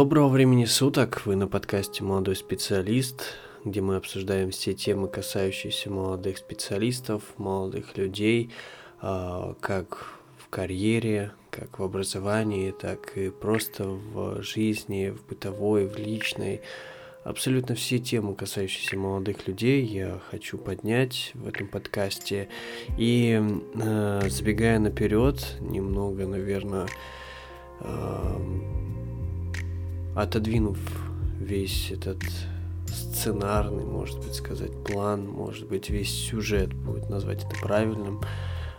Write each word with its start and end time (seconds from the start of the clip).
Доброго 0.00 0.28
времени 0.28 0.64
суток! 0.64 1.26
Вы 1.26 1.36
на 1.36 1.46
подкасте 1.46 2.02
«Молодой 2.02 2.34
специалист», 2.34 3.34
где 3.66 3.82
мы 3.82 3.96
обсуждаем 3.96 4.50
все 4.50 4.72
темы, 4.72 5.08
касающиеся 5.08 5.90
молодых 5.90 6.38
специалистов, 6.38 7.22
молодых 7.36 7.98
людей, 7.98 8.50
а, 9.02 9.54
как 9.60 10.14
в 10.38 10.48
карьере, 10.48 11.32
как 11.50 11.78
в 11.78 11.82
образовании, 11.82 12.70
так 12.70 13.14
и 13.18 13.28
просто 13.28 13.84
в 13.88 14.42
жизни, 14.42 15.10
в 15.10 15.22
бытовой, 15.28 15.86
в 15.86 15.98
личной. 15.98 16.62
Абсолютно 17.22 17.74
все 17.74 17.98
темы, 17.98 18.34
касающиеся 18.34 18.96
молодых 18.96 19.46
людей, 19.46 19.84
я 19.84 20.18
хочу 20.30 20.56
поднять 20.56 21.32
в 21.34 21.46
этом 21.46 21.68
подкасте. 21.68 22.48
И 22.96 23.38
э, 23.74 24.28
забегая 24.30 24.78
наперед, 24.78 25.58
немного, 25.60 26.26
наверное, 26.26 26.86
э, 27.80 28.38
отодвинув 30.14 30.78
весь 31.38 31.90
этот 31.90 32.22
сценарный, 32.86 33.84
может 33.84 34.18
быть, 34.18 34.34
сказать, 34.34 34.72
план, 34.84 35.26
может 35.26 35.68
быть, 35.68 35.90
весь 35.90 36.10
сюжет, 36.10 36.72
будет 36.72 37.08
назвать 37.10 37.44
это 37.44 37.54
правильным, 37.60 38.20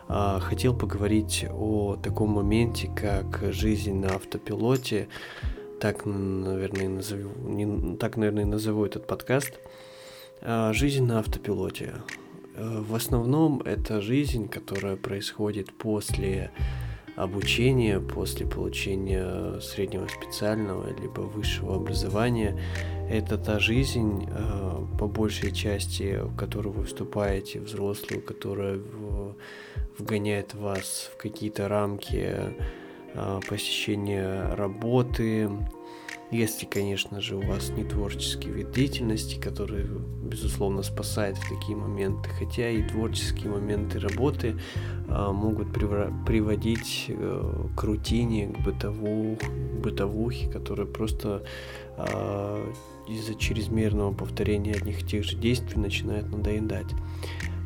а, 0.07 0.39
хотел 0.39 0.75
поговорить 0.75 1.45
о 1.49 1.95
таком 1.95 2.31
моменте, 2.31 2.89
как 2.93 3.53
жизнь 3.53 3.93
на 3.93 4.15
автопилоте. 4.15 5.07
Так, 5.79 6.05
наверное, 6.05 6.89
назову, 6.89 7.29
не, 7.49 7.95
так, 7.97 8.17
наверное, 8.17 8.45
назову 8.45 8.85
этот 8.85 9.07
подкаст. 9.07 9.53
А, 10.41 10.73
жизнь 10.73 11.05
на 11.05 11.19
автопилоте. 11.19 11.93
А, 12.55 12.81
в 12.81 12.93
основном 12.93 13.61
это 13.61 14.01
жизнь, 14.01 14.49
которая 14.49 14.97
происходит 14.97 15.71
после 15.71 16.51
обучения 17.15 17.99
после 17.99 18.45
получения 18.45 19.59
среднего 19.59 20.07
специального 20.07 20.87
либо 20.99 21.21
высшего 21.21 21.75
образования. 21.75 22.59
Это 23.09 23.37
та 23.37 23.59
жизнь, 23.59 24.27
э, 24.29 24.97
по 24.97 25.07
большей 25.07 25.51
части, 25.51 26.19
в 26.23 26.35
которую 26.35 26.73
вы 26.73 26.85
вступаете, 26.85 27.59
взрослую, 27.59 28.21
которая 28.21 28.79
вгоняет 29.97 30.53
вас 30.53 31.11
в 31.13 31.17
какие-то 31.17 31.67
рамки 31.67 32.35
э, 33.13 33.39
посещения 33.47 34.53
работы, 34.55 35.49
если, 36.31 36.65
конечно 36.65 37.19
же, 37.19 37.35
у 37.35 37.41
вас 37.41 37.69
не 37.69 37.83
творческий 37.83 38.49
вид 38.49 38.71
деятельности, 38.71 39.37
который, 39.37 39.85
безусловно, 40.23 40.81
спасает 40.81 41.37
в 41.37 41.49
такие 41.49 41.77
моменты, 41.77 42.29
хотя 42.29 42.69
и 42.69 42.81
творческие 42.83 43.51
моменты 43.51 43.99
работы 43.99 44.55
а, 45.09 45.33
могут 45.33 45.73
приводить 45.73 47.07
а, 47.09 47.67
к 47.75 47.83
рутине, 47.83 48.47
к 48.47 48.59
бытову, 48.63 49.37
бытовухе, 49.83 50.49
которая 50.49 50.87
просто 50.87 51.43
а, 51.97 52.65
из-за 53.09 53.35
чрезмерного 53.35 54.13
повторения 54.13 54.73
одних 54.73 55.01
и 55.01 55.05
тех 55.05 55.25
же 55.25 55.35
действий 55.35 55.81
начинает 55.81 56.31
надоедать. 56.31 56.87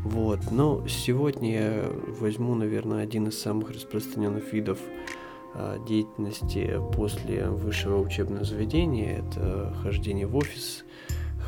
Вот, 0.04 0.40
но 0.52 0.88
сегодня 0.88 1.54
я 1.54 1.92
возьму, 2.20 2.56
наверное, 2.56 3.04
один 3.04 3.28
из 3.28 3.40
самых 3.40 3.72
распространенных 3.72 4.54
видов 4.54 4.80
деятельности 5.88 6.82
после 6.94 7.48
высшего 7.50 8.02
учебного 8.02 8.44
заведения. 8.44 9.20
Это 9.20 9.76
хождение 9.82 10.28
в 10.28 10.36
офис, 10.36 10.84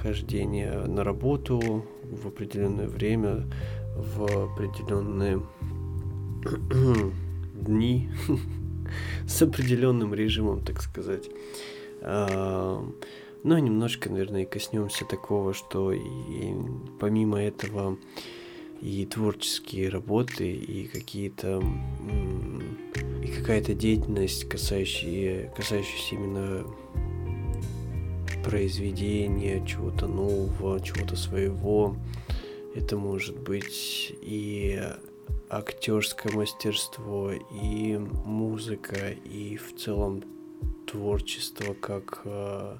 хождение 0.01 0.85
на 0.85 1.03
работу 1.03 1.85
в 2.03 2.27
определенное 2.27 2.87
время, 2.87 3.45
в 3.95 4.23
определенные 4.23 5.41
дни 7.53 8.09
с 9.27 9.41
определенным 9.41 10.13
режимом, 10.13 10.61
так 10.61 10.81
сказать. 10.81 11.29
А, 12.01 12.83
ну, 13.43 13.57
немножко, 13.57 14.09
наверное, 14.09 14.45
коснемся 14.45 15.05
такого, 15.05 15.53
что 15.53 15.91
и 15.91 16.53
помимо 16.99 17.41
этого 17.41 17.97
и 18.81 19.05
творческие 19.05 19.89
работы, 19.89 20.51
и 20.51 20.87
какие-то 20.87 21.63
и 23.23 23.27
какая-то 23.27 23.73
деятельность, 23.73 24.47
касающаяся, 24.47 25.51
касающаяся 25.55 26.15
именно 26.15 26.65
произведения, 28.43 29.65
чего-то 29.65 30.07
нового, 30.07 30.79
чего-то 30.79 31.15
своего. 31.15 31.97
Это 32.75 32.95
может 32.95 33.37
быть 33.37 34.13
и 34.21 34.81
актерское 35.49 36.31
мастерство, 36.33 37.31
и 37.31 37.97
музыка, 37.97 39.09
и 39.09 39.57
в 39.57 39.75
целом 39.75 40.23
творчество 40.85 41.73
как 41.73 42.21
э, 42.23 42.77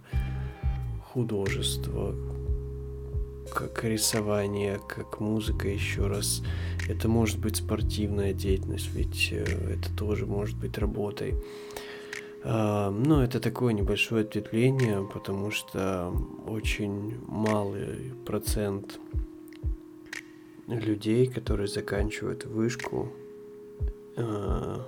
художество, 1.12 2.16
как 3.54 3.84
рисование, 3.84 4.80
как 4.88 5.20
музыка 5.20 5.68
еще 5.68 6.08
раз. 6.08 6.44
Это 6.88 7.08
может 7.08 7.40
быть 7.40 7.58
спортивная 7.58 8.34
деятельность, 8.34 8.90
ведь 8.94 9.30
э, 9.32 9.44
это 9.44 9.96
тоже 9.96 10.26
может 10.26 10.58
быть 10.58 10.78
работой. 10.78 11.36
А, 12.44 12.92
но 12.92 13.24
это 13.24 13.40
такое 13.40 13.74
небольшое 13.74 14.24
ответвление, 14.24 15.08
потому 15.14 15.52
что 15.52 16.14
очень 16.48 17.18
малый 17.28 18.14
процент 18.26 19.00
людей, 20.68 21.28
которые 21.28 21.68
заканчивают 21.68 22.46
вышку, 22.46 23.12
а, 24.16 24.86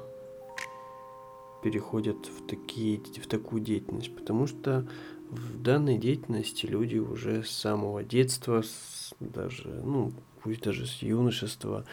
переходят 1.63 2.17
в, 2.27 2.47
такие, 2.47 2.99
в 2.99 3.27
такую 3.27 3.61
деятельность, 3.61 4.15
потому 4.15 4.47
что 4.47 4.87
в 5.29 5.61
данной 5.61 5.97
деятельности 5.97 6.65
люди 6.65 6.97
уже 6.97 7.43
с 7.43 7.49
самого 7.49 8.03
детства, 8.03 8.61
с, 8.63 9.13
даже, 9.19 9.67
ну, 9.67 10.11
пусть 10.41 10.61
даже 10.61 10.87
с 10.87 11.01
юношества, 11.01 11.85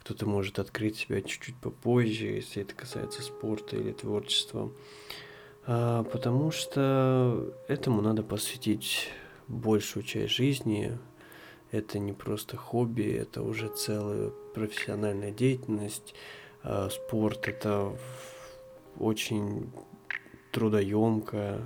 кто-то 0.00 0.26
может 0.26 0.58
открыть 0.58 0.96
себя 0.96 1.22
чуть-чуть 1.22 1.56
попозже, 1.56 2.26
если 2.26 2.62
это 2.62 2.74
касается 2.74 3.22
спорта 3.22 3.76
или 3.76 3.92
творчества. 3.92 4.70
А, 5.66 6.02
потому 6.04 6.50
что 6.50 7.54
этому 7.68 8.02
надо 8.02 8.22
посвятить 8.22 9.08
большую 9.48 10.02
часть 10.02 10.34
жизни. 10.34 10.98
Это 11.70 11.98
не 11.98 12.12
просто 12.12 12.56
хобби, 12.56 13.04
это 13.04 13.42
уже 13.42 13.68
целая 13.68 14.30
профессиональная 14.54 15.30
деятельность. 15.30 16.14
А, 16.62 16.90
спорт 16.90 17.48
это 17.48 17.96
очень 18.98 19.70
трудоемкая, 20.52 21.62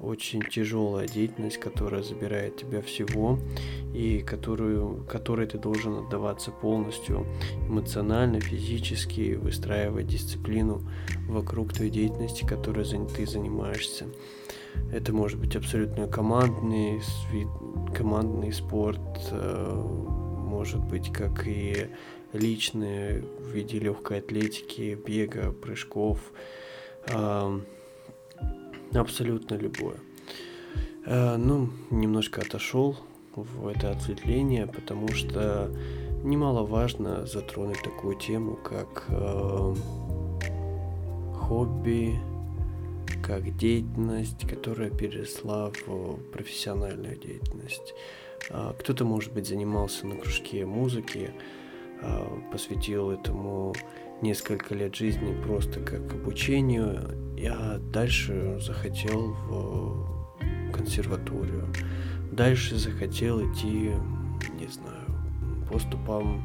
очень 0.00 0.42
тяжелая 0.42 1.08
деятельность, 1.08 1.58
которая 1.58 2.02
забирает 2.02 2.56
тебя 2.56 2.80
всего 2.80 3.38
и 3.92 4.20
которую, 4.20 5.04
которой 5.08 5.46
ты 5.46 5.58
должен 5.58 6.06
отдаваться 6.06 6.52
полностью 6.52 7.26
эмоционально, 7.68 8.40
физически, 8.40 9.34
выстраивать 9.34 10.06
дисциплину 10.06 10.82
вокруг 11.26 11.72
той 11.72 11.90
деятельности, 11.90 12.46
которой 12.46 12.84
ты 12.84 13.26
занимаешься. 13.26 14.06
Это 14.92 15.12
может 15.12 15.40
быть 15.40 15.56
абсолютно 15.56 16.06
командный, 16.06 17.00
командный 17.94 18.52
спорт, 18.52 19.00
э, 19.32 19.82
может 20.48 20.84
быть 20.84 21.12
как 21.12 21.46
и 21.46 21.88
личный 22.32 23.22
в 23.22 23.48
виде 23.48 23.80
легкой 23.80 24.18
атлетики, 24.18 24.96
бега, 25.04 25.50
прыжков, 25.50 26.20
Абсолютно 28.94 29.54
любое. 29.54 29.96
Э, 31.04 31.36
ну, 31.36 31.70
немножко 31.90 32.40
отошел 32.40 32.96
в 33.34 33.68
это 33.68 33.90
ответвление, 33.90 34.66
потому 34.66 35.08
что 35.08 35.70
немаловажно 36.24 37.26
затронуть 37.26 37.82
такую 37.82 38.16
тему, 38.16 38.56
как 38.56 39.04
э, 39.08 39.74
хобби, 41.34 42.18
как 43.22 43.56
деятельность, 43.56 44.48
которая 44.48 44.90
переросла 44.90 45.70
в 45.86 46.16
профессиональную 46.32 47.16
деятельность. 47.16 47.94
Э, 48.50 48.72
кто-то, 48.78 49.04
может 49.04 49.32
быть, 49.32 49.46
занимался 49.46 50.06
на 50.06 50.16
кружке 50.16 50.66
музыки, 50.66 51.30
посвятил 52.52 53.10
этому 53.10 53.74
несколько 54.22 54.74
лет 54.74 54.94
жизни 54.94 55.34
просто 55.42 55.80
как 55.80 56.12
обучению, 56.12 57.34
я 57.36 57.78
дальше 57.92 58.58
захотел 58.60 59.32
в 59.48 60.72
консерваторию. 60.72 61.66
Дальше 62.32 62.76
захотел 62.76 63.40
идти, 63.40 63.92
не 64.58 64.66
знаю, 64.68 65.06
по 65.70 65.78
стопам 65.78 66.42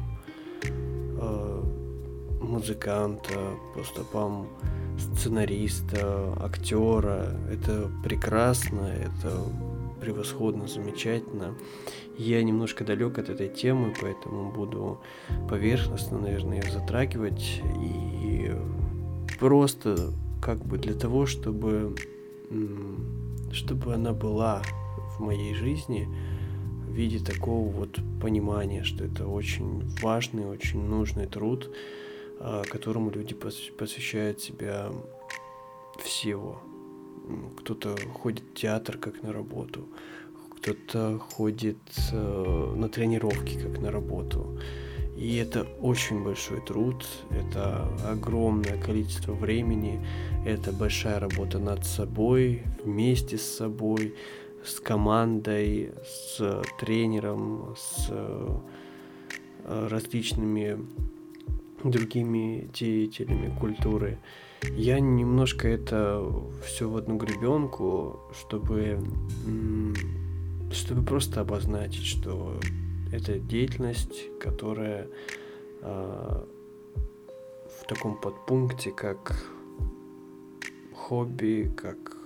э, 0.64 1.62
музыканта, 2.40 3.54
по 3.74 3.82
стопам 3.84 4.48
сценариста, 4.98 6.34
актера. 6.40 7.36
Это 7.50 7.90
прекрасно, 8.02 8.86
это 8.86 9.42
превосходно, 10.04 10.68
замечательно. 10.68 11.54
Я 12.18 12.42
немножко 12.42 12.84
далек 12.84 13.18
от 13.18 13.30
этой 13.30 13.48
темы, 13.48 13.94
поэтому 14.00 14.52
буду 14.52 15.00
поверхностно, 15.48 16.18
наверное, 16.18 16.60
ее 16.60 16.70
затрагивать 16.70 17.62
и 17.82 18.52
просто 19.40 20.12
как 20.42 20.64
бы 20.64 20.76
для 20.78 20.94
того, 20.94 21.26
чтобы 21.26 21.96
чтобы 23.52 23.94
она 23.94 24.12
была 24.12 24.62
в 25.16 25.20
моей 25.20 25.54
жизни 25.54 26.08
в 26.86 26.92
виде 26.92 27.24
такого 27.24 27.68
вот 27.70 27.98
понимания, 28.20 28.84
что 28.84 29.04
это 29.04 29.26
очень 29.26 29.82
важный, 30.02 30.44
очень 30.46 30.82
нужный 30.82 31.26
труд, 31.26 31.70
а, 32.40 32.62
которому 32.64 33.10
люди 33.10 33.34
посвящают 33.34 34.40
себя 34.40 34.92
всего. 35.98 36.60
Кто-то 37.58 37.96
ходит 38.12 38.44
в 38.50 38.54
театр 38.54 38.98
как 38.98 39.22
на 39.22 39.32
работу, 39.32 39.88
кто-то 40.56 41.18
ходит 41.18 41.78
э, 42.12 42.74
на 42.76 42.88
тренировки 42.88 43.58
как 43.58 43.78
на 43.80 43.90
работу. 43.90 44.58
И 45.16 45.36
это 45.36 45.62
очень 45.80 46.24
большой 46.24 46.60
труд, 46.60 47.06
это 47.30 47.88
огромное 48.10 48.80
количество 48.80 49.32
времени, 49.32 50.04
это 50.44 50.72
большая 50.72 51.20
работа 51.20 51.58
над 51.58 51.84
собой, 51.86 52.62
вместе 52.82 53.38
с 53.38 53.56
собой, 53.56 54.14
с 54.64 54.80
командой, 54.80 55.92
с 56.04 56.62
тренером, 56.80 57.74
с 57.76 58.08
э, 58.10 58.58
различными 59.88 60.78
другими 61.84 62.68
деятелями 62.72 63.54
культуры. 63.58 64.18
Я 64.72 65.00
немножко 65.00 65.68
это 65.68 66.24
все 66.64 66.88
в 66.88 66.96
одну 66.96 67.16
гребенку, 67.16 68.20
чтобы, 68.32 68.98
чтобы 70.72 71.04
просто 71.04 71.40
обозначить, 71.40 72.04
что 72.06 72.58
это 73.12 73.38
деятельность, 73.38 74.38
которая 74.40 75.08
э, 75.82 76.44
в 77.80 77.86
таком 77.86 78.20
подпункте, 78.20 78.90
как 78.90 79.36
хобби, 80.94 81.72
как 81.76 82.16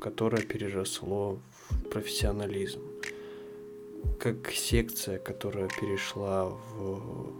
которое 0.00 0.42
переросло 0.42 1.38
в 1.70 1.88
профессионализм, 1.88 2.80
как 4.18 4.50
секция, 4.50 5.18
которая 5.18 5.68
перешла 5.68 6.46
в 6.48 7.32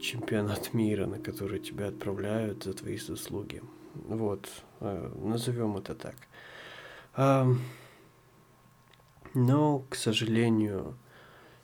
чемпионат 0.00 0.74
мира, 0.74 1.06
на 1.06 1.18
который 1.18 1.60
тебя 1.60 1.88
отправляют 1.88 2.64
за 2.64 2.74
твои 2.74 2.98
заслуги. 2.98 3.62
Вот, 3.94 4.48
э, 4.80 5.12
назовем 5.16 5.76
это 5.76 5.94
так. 5.94 6.16
Но, 9.34 9.84
к 9.88 9.94
сожалению, 9.94 10.96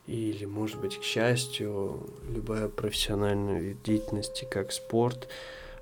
или, 0.06 0.44
может 0.44 0.80
быть, 0.80 0.98
к 0.98 1.02
счастью, 1.02 2.08
любая 2.28 2.68
профессиональная 2.68 3.74
деятельность, 3.74 4.44
как 4.50 4.70
спорт, 4.70 5.28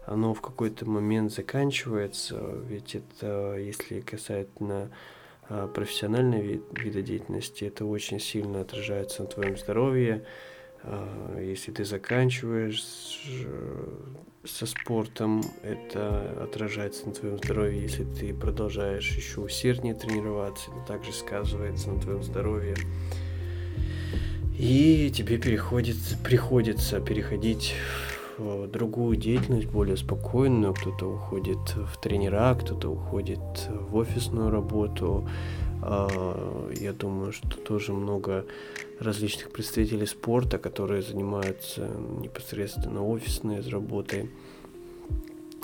оно 0.06 0.34
в 0.34 0.40
какой-то 0.40 0.86
момент 0.88 1.32
заканчивается, 1.32 2.38
ведь 2.66 2.94
это, 2.94 3.56
если 3.58 4.00
касательно 4.00 4.90
а, 5.48 5.66
профессиональной 5.66 6.40
вид, 6.40 6.62
вида 6.72 7.02
деятельности, 7.02 7.64
это 7.64 7.84
очень 7.84 8.20
сильно 8.20 8.60
отражается 8.60 9.22
на 9.22 9.28
твоем 9.28 9.56
здоровье. 9.56 10.24
А, 10.86 11.40
если 11.40 11.72
ты 11.72 11.84
заканчиваешь 11.84 12.82
со 14.44 14.66
спортом, 14.66 15.42
это 15.62 16.42
отражается 16.42 17.06
на 17.06 17.12
твоем 17.12 17.38
здоровье. 17.38 17.82
Если 17.82 18.04
ты 18.04 18.34
продолжаешь 18.34 19.16
еще 19.16 19.40
усерднее 19.40 19.94
тренироваться, 19.94 20.70
это 20.70 20.86
также 20.86 21.12
сказывается 21.12 21.90
на 21.90 22.00
твоем 22.00 22.22
здоровье. 22.22 22.76
И 24.58 25.10
тебе 25.14 25.38
переходит, 25.38 25.96
приходится 26.22 27.00
переходить 27.00 27.74
в 28.38 28.66
другую 28.66 29.16
деятельность, 29.16 29.66
более 29.66 29.96
спокойную. 29.96 30.74
Кто-то 30.74 31.06
уходит 31.06 31.74
в 31.76 32.00
тренера, 32.00 32.54
кто-то 32.54 32.90
уходит 32.90 33.40
в 33.68 33.96
офисную 33.96 34.50
работу. 34.50 35.28
А, 35.82 36.70
я 36.78 36.92
думаю, 36.92 37.32
что 37.32 37.48
тоже 37.58 37.92
много 37.92 38.44
различных 39.00 39.50
представителей 39.50 40.06
спорта, 40.06 40.58
которые 40.58 41.02
занимаются 41.02 41.88
непосредственно 42.20 43.04
офисной 43.04 43.60
работой, 43.60 44.30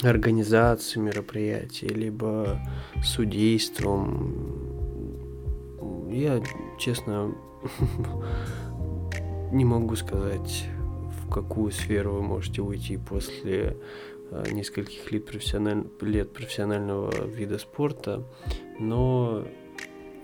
организацией 0.03 1.05
мероприятий, 1.05 1.88
либо 1.88 2.61
судейством. 3.03 4.35
Я, 6.11 6.43
честно, 6.79 7.35
не 9.53 9.65
могу 9.65 9.97
сказать, 9.97 10.67
в 11.23 11.31
какую 11.31 11.71
сферу 11.71 12.15
вы 12.15 12.23
можете 12.23 12.62
уйти 12.62 12.97
после 12.97 13.77
э, 14.31 14.44
нескольких 14.50 15.12
лет, 15.12 15.27
профессиональ... 15.27 15.85
лет 16.00 16.32
профессионального 16.32 17.27
вида 17.27 17.59
спорта, 17.59 18.25
но 18.79 19.44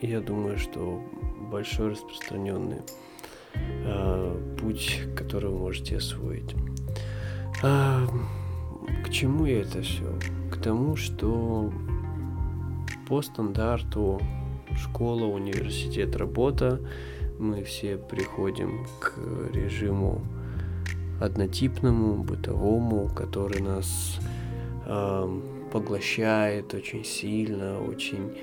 я 0.00 0.20
думаю, 0.20 0.58
что 0.58 1.02
большой 1.50 1.90
распространенный 1.90 2.82
э, 3.54 4.56
путь, 4.60 5.00
который 5.16 5.50
вы 5.50 5.58
можете 5.58 5.96
освоить. 5.96 6.54
А, 7.62 8.06
к 9.04 9.10
чему 9.10 9.46
это 9.46 9.82
все? 9.82 10.18
К 10.50 10.60
тому, 10.60 10.96
что 10.96 11.72
по 13.08 13.22
стандарту 13.22 14.20
школа, 14.76 15.24
университет, 15.24 16.16
работа 16.16 16.80
мы 17.38 17.62
все 17.64 17.96
приходим 17.96 18.86
к 19.00 19.14
режиму 19.52 20.22
однотипному, 21.20 22.22
бытовому, 22.22 23.08
который 23.08 23.60
нас 23.60 24.18
э, 24.84 25.40
поглощает 25.72 26.74
очень 26.74 27.04
сильно, 27.04 27.80
очень, 27.80 28.36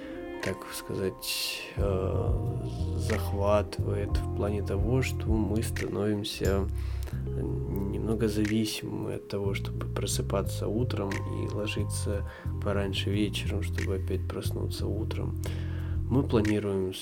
так 0.43 0.57
сказать, 0.73 1.62
э, 1.77 2.97
захватывает 2.97 4.12
в 4.17 4.35
плане 4.35 4.62
того, 4.62 5.01
что 5.01 5.27
мы 5.27 5.63
становимся 5.63 6.67
немного 7.13 8.27
зависимы 8.27 9.15
от 9.15 9.27
того, 9.27 9.53
чтобы 9.53 9.88
просыпаться 9.88 10.67
утром 10.67 11.12
и 11.12 11.53
ложиться 11.53 12.29
пораньше 12.63 13.09
вечером, 13.09 13.63
чтобы 13.63 13.95
опять 13.95 14.27
проснуться 14.27 14.88
утром. 14.88 15.41
Мы 16.09 16.23
планируем 16.23 16.93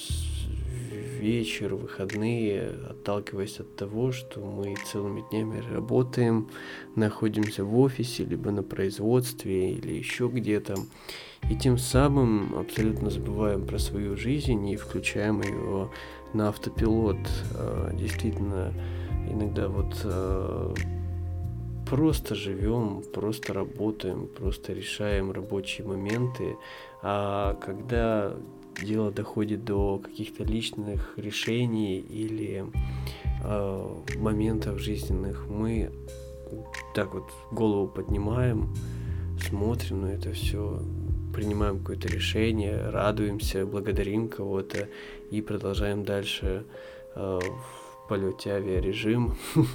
вечер, 1.21 1.75
выходные, 1.75 2.71
отталкиваясь 2.89 3.59
от 3.59 3.75
того, 3.75 4.11
что 4.11 4.39
мы 4.39 4.75
целыми 4.91 5.23
днями 5.29 5.61
работаем, 5.71 6.49
находимся 6.95 7.63
в 7.63 7.77
офисе, 7.79 8.25
либо 8.25 8.49
на 8.51 8.63
производстве, 8.63 9.71
или 9.73 9.93
еще 9.93 10.27
где-то. 10.27 10.75
И 11.49 11.55
тем 11.55 11.77
самым 11.77 12.55
абсолютно 12.55 13.09
забываем 13.09 13.65
про 13.65 13.77
свою 13.77 14.17
жизнь 14.17 14.67
и 14.67 14.75
включаем 14.75 15.41
ее 15.41 15.91
на 16.33 16.49
автопилот. 16.49 17.19
А, 17.55 17.93
действительно, 17.93 18.73
иногда 19.29 19.67
вот 19.67 19.95
а, 20.03 20.73
просто 21.87 22.35
живем, 22.35 23.03
просто 23.13 23.53
работаем, 23.53 24.27
просто 24.27 24.73
решаем 24.73 25.31
рабочие 25.31 25.85
моменты. 25.85 26.55
А 27.03 27.55
когда 27.55 28.33
дело 28.83 29.11
доходит 29.11 29.63
до 29.65 29.99
каких-то 29.99 30.43
личных 30.43 31.13
решений 31.17 31.99
или 31.99 32.65
э, 33.43 33.95
моментов 34.17 34.79
жизненных, 34.79 35.47
мы 35.47 35.91
так 36.93 37.13
вот 37.13 37.29
голову 37.51 37.87
поднимаем, 37.87 38.73
смотрим 39.39 40.01
на 40.01 40.07
это 40.07 40.33
все, 40.33 40.81
принимаем 41.33 41.79
какое-то 41.79 42.07
решение, 42.07 42.89
радуемся, 42.89 43.65
благодарим 43.65 44.27
кого-то 44.27 44.89
и 45.29 45.41
продолжаем 45.41 46.03
дальше 46.03 46.65
э, 47.15 47.39
в 47.39 48.07
полете 48.09 48.51
авиарежим 48.51 49.37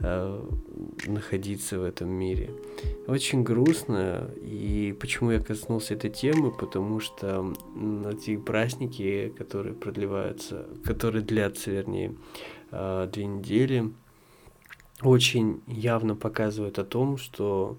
Э, 0.00 0.42
находиться 1.06 1.78
в 1.78 1.84
этом 1.84 2.10
мире. 2.10 2.50
Очень 3.06 3.42
грустно, 3.42 4.30
и 4.42 4.94
почему 4.98 5.30
я 5.30 5.40
коснулся 5.40 5.94
этой 5.94 6.10
темы, 6.10 6.50
потому 6.50 7.00
что 7.00 7.54
эти 8.10 8.36
праздники, 8.36 9.32
которые 9.38 9.74
продлеваются, 9.74 10.66
которые 10.84 11.22
длятся, 11.22 11.70
вернее, 11.70 12.14
э, 12.72 13.08
две 13.10 13.26
недели, 13.26 13.90
очень 15.02 15.62
явно 15.66 16.14
показывают 16.14 16.78
о 16.78 16.84
том, 16.84 17.16
что 17.16 17.78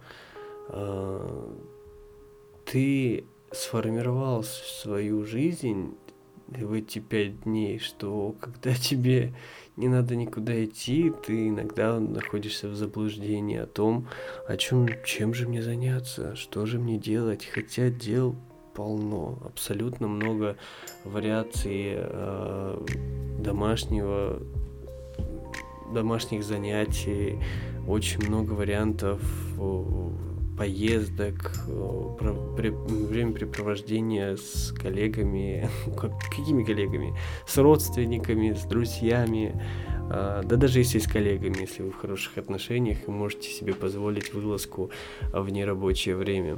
э, 0.69 1.53
ты 2.65 3.25
сформировал 3.51 4.43
свою 4.43 5.25
жизнь 5.25 5.95
в 6.47 6.73
эти 6.73 6.99
пять 6.99 7.43
дней, 7.43 7.79
что 7.79 8.35
когда 8.39 8.73
тебе 8.75 9.33
не 9.77 9.87
надо 9.87 10.15
никуда 10.15 10.65
идти, 10.65 11.13
ты 11.25 11.49
иногда 11.49 11.99
находишься 11.99 12.67
в 12.67 12.75
заблуждении 12.75 13.57
о 13.57 13.67
том, 13.67 14.07
о 14.47 14.57
чем, 14.57 14.87
чем 15.05 15.33
же 15.35 15.47
мне 15.47 15.61
заняться, 15.61 16.35
что 16.35 16.65
же 16.65 16.79
мне 16.79 16.97
делать, 16.97 17.45
хотя 17.45 17.89
дел 17.89 18.35
полно, 18.73 19.39
абсолютно 19.45 20.07
много 20.07 20.57
вариаций 21.03 21.93
э, 21.95 22.85
домашнего, 23.39 24.41
домашних 25.93 26.43
занятий, 26.43 27.39
очень 27.87 28.27
много 28.27 28.53
вариантов 28.53 29.21
поездок, 30.57 31.53
времяпрепровождения 31.67 34.35
с 34.35 34.73
коллегами, 34.73 35.69
какими 35.95 36.63
коллегами, 36.63 37.15
с 37.45 37.57
родственниками, 37.57 38.53
с 38.53 38.63
друзьями, 38.63 39.61
а, 40.09 40.41
да 40.43 40.55
даже 40.55 40.79
если 40.79 40.99
с 40.99 41.07
коллегами, 41.07 41.61
если 41.61 41.83
вы 41.83 41.91
в 41.91 41.97
хороших 41.97 42.37
отношениях 42.37 42.97
и 43.07 43.11
можете 43.11 43.49
себе 43.49 43.73
позволить 43.73 44.33
вылазку 44.33 44.89
в 45.31 45.49
нерабочее 45.49 46.15
время. 46.15 46.57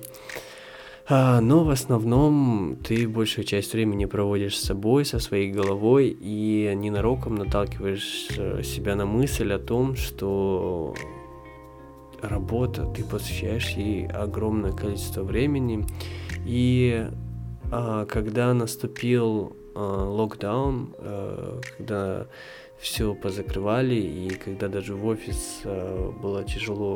А, 1.11 1.41
но 1.41 1.63
в 1.63 1.71
основном 1.71 2.77
ты 2.83 3.07
большую 3.07 3.43
часть 3.43 3.73
времени 3.73 4.05
проводишь 4.05 4.57
с 4.57 4.63
собой, 4.63 5.05
со 5.05 5.19
своей 5.19 5.51
головой 5.51 6.15
и 6.19 6.71
ненароком 6.75 7.35
наталкиваешь 7.35 8.27
э, 8.37 8.61
себя 8.61 8.95
на 8.95 9.07
мысль 9.07 9.51
о 9.51 9.57
том, 9.57 9.95
что 9.95 10.93
работа, 12.21 12.85
ты 12.85 13.03
посвящаешь 13.03 13.69
ей 13.71 14.07
огромное 14.07 14.71
количество 14.71 15.23
времени. 15.23 15.85
И 16.45 17.07
а, 17.71 18.05
когда 18.05 18.53
наступил 18.53 19.55
а, 19.75 20.05
локдаун, 20.05 20.95
а, 20.97 21.61
когда 21.77 22.27
все 22.79 23.13
позакрывали, 23.13 23.95
и 23.95 24.29
когда 24.29 24.67
даже 24.67 24.95
в 24.95 25.05
офис 25.05 25.61
а, 25.65 26.11
было 26.11 26.43
тяжело 26.43 26.95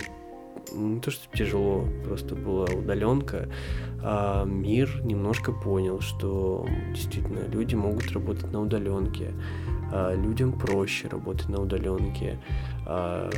не 0.71 0.99
то, 0.99 1.11
что 1.11 1.35
тяжело, 1.35 1.85
просто 2.03 2.35
была 2.35 2.65
удаленка, 2.65 3.49
а 4.01 4.45
мир 4.45 5.01
немножко 5.03 5.51
понял, 5.51 5.99
что 5.99 6.65
действительно 6.93 7.47
люди 7.47 7.75
могут 7.75 8.11
работать 8.11 8.51
на 8.51 8.61
удаленке, 8.61 9.33
людям 10.15 10.53
проще 10.53 11.07
работать 11.07 11.50
на 11.50 11.62
удаленке, 11.62 12.39
а 12.85 13.29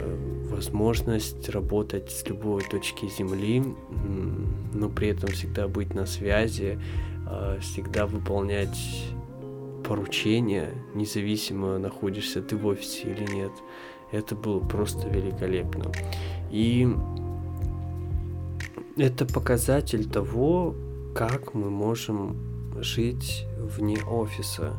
возможность 0.50 1.50
работать 1.50 2.12
с 2.12 2.28
любой 2.28 2.64
точки 2.64 3.08
Земли, 3.08 3.64
но 4.74 4.90
при 4.90 5.10
этом 5.10 5.30
всегда 5.30 5.68
быть 5.68 5.94
на 5.94 6.06
связи, 6.06 6.80
а 7.28 7.60
всегда 7.60 8.06
выполнять 8.06 9.12
поручения, 9.84 10.72
независимо 10.94 11.78
находишься 11.78 12.42
ты 12.42 12.56
в 12.56 12.66
офисе 12.66 13.12
или 13.12 13.32
нет. 13.32 13.52
Это 14.12 14.36
было 14.36 14.60
просто 14.60 15.10
великолепно. 15.10 15.92
И 16.52 16.88
это 18.98 19.26
показатель 19.26 20.10
того, 20.10 20.74
как 21.14 21.54
мы 21.54 21.70
можем 21.70 22.38
жить 22.82 23.46
вне 23.58 23.98
офиса, 24.08 24.74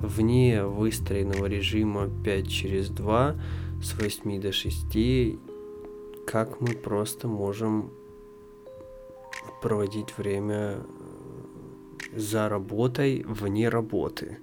вне 0.00 0.64
выстроенного 0.64 1.46
режима 1.46 2.08
5 2.24 2.48
через 2.48 2.88
2 2.88 3.36
с 3.82 3.94
8 3.94 4.40
до 4.40 4.52
6, 4.52 5.38
как 6.26 6.60
мы 6.60 6.72
просто 6.74 7.28
можем 7.28 7.90
проводить 9.62 10.16
время 10.16 10.78
за 12.14 12.48
работой 12.48 13.24
вне 13.26 13.68
работы. 13.68 14.38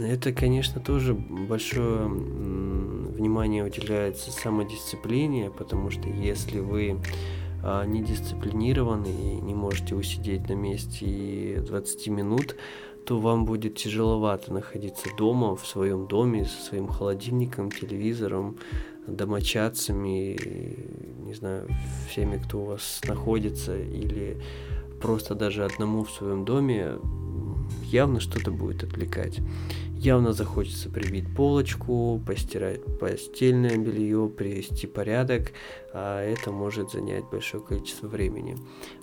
Это, 0.00 0.32
конечно, 0.32 0.80
тоже 0.80 1.14
большое 1.14 2.08
внимание 2.08 3.64
уделяется 3.64 4.30
самодисциплине, 4.30 5.50
потому 5.50 5.90
что 5.90 6.08
если 6.08 6.60
вы 6.60 6.98
а, 7.62 7.84
не 7.84 8.02
дисциплинированы 8.02 9.08
и 9.08 9.40
не 9.40 9.54
можете 9.54 9.94
усидеть 9.94 10.48
на 10.48 10.54
месте 10.54 11.62
20 11.66 12.08
минут, 12.08 12.56
то 13.04 13.18
вам 13.18 13.44
будет 13.44 13.76
тяжеловато 13.76 14.52
находиться 14.52 15.08
дома, 15.16 15.56
в 15.56 15.66
своем 15.66 16.06
доме, 16.06 16.44
со 16.44 16.60
своим 16.62 16.88
холодильником, 16.88 17.70
телевизором, 17.70 18.56
домочадцами, 19.06 20.36
не 21.26 21.34
знаю, 21.34 21.68
всеми, 22.08 22.38
кто 22.38 22.60
у 22.60 22.64
вас 22.64 23.00
находится, 23.06 23.76
или 23.76 24.40
просто 25.00 25.34
даже 25.34 25.64
одному 25.64 26.04
в 26.04 26.10
своем 26.10 26.44
доме, 26.44 26.98
явно 27.82 28.20
что-то 28.20 28.50
будет 28.50 28.82
отвлекать. 28.84 29.40
Явно 29.96 30.32
захочется 30.34 30.90
прибить 30.90 31.34
полочку, 31.34 32.20
постирать 32.26 32.84
постельное 32.98 33.78
белье, 33.78 34.28
привести 34.28 34.86
порядок, 34.86 35.52
а 35.94 36.22
это 36.22 36.52
может 36.52 36.90
занять 36.90 37.24
большое 37.30 37.62
количество 37.62 38.06
времени. 38.06 38.58